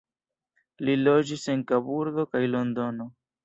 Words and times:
Li 0.89 0.95
loĝis 1.01 1.45
en 1.55 1.63
Kaburbo 1.73 2.29
kaj 2.33 2.45
Londono. 2.59 3.13